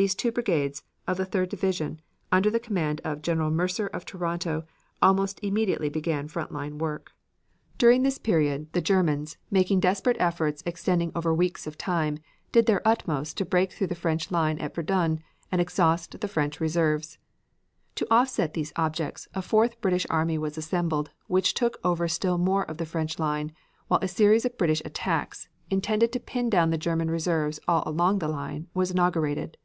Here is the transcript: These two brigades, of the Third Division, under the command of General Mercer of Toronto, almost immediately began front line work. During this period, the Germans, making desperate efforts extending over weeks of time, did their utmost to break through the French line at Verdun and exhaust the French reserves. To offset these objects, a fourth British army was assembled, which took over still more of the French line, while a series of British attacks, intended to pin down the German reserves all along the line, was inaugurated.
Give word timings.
These 0.00 0.14
two 0.14 0.32
brigades, 0.32 0.82
of 1.06 1.18
the 1.18 1.26
Third 1.26 1.50
Division, 1.50 2.00
under 2.32 2.48
the 2.48 2.58
command 2.58 3.02
of 3.04 3.20
General 3.20 3.50
Mercer 3.50 3.86
of 3.88 4.06
Toronto, 4.06 4.64
almost 5.02 5.38
immediately 5.44 5.90
began 5.90 6.26
front 6.26 6.50
line 6.50 6.78
work. 6.78 7.12
During 7.76 8.02
this 8.02 8.16
period, 8.16 8.72
the 8.72 8.80
Germans, 8.80 9.36
making 9.50 9.80
desperate 9.80 10.16
efforts 10.18 10.62
extending 10.64 11.12
over 11.14 11.34
weeks 11.34 11.66
of 11.66 11.76
time, 11.76 12.18
did 12.50 12.64
their 12.64 12.80
utmost 12.88 13.36
to 13.36 13.44
break 13.44 13.72
through 13.72 13.88
the 13.88 13.94
French 13.94 14.30
line 14.30 14.58
at 14.58 14.74
Verdun 14.74 15.20
and 15.52 15.60
exhaust 15.60 16.18
the 16.18 16.28
French 16.28 16.60
reserves. 16.60 17.18
To 17.96 18.06
offset 18.10 18.54
these 18.54 18.72
objects, 18.76 19.28
a 19.34 19.42
fourth 19.42 19.82
British 19.82 20.06
army 20.08 20.38
was 20.38 20.56
assembled, 20.56 21.10
which 21.26 21.52
took 21.52 21.76
over 21.84 22.08
still 22.08 22.38
more 22.38 22.64
of 22.64 22.78
the 22.78 22.86
French 22.86 23.18
line, 23.18 23.52
while 23.88 24.00
a 24.02 24.08
series 24.08 24.46
of 24.46 24.56
British 24.56 24.80
attacks, 24.86 25.50
intended 25.68 26.10
to 26.12 26.20
pin 26.20 26.48
down 26.48 26.70
the 26.70 26.78
German 26.78 27.10
reserves 27.10 27.60
all 27.68 27.82
along 27.84 28.18
the 28.20 28.28
line, 28.28 28.66
was 28.72 28.90
inaugurated. 28.92 29.58